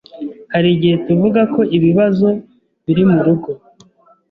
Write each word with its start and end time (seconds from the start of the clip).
hari 0.53 0.67
igihe 0.75 0.95
tuvuga 1.05 1.41
ko 1.53 1.61
ibibazo 1.77 2.27
biri 2.85 3.03
mu 3.11 3.17
rugo 3.25 3.49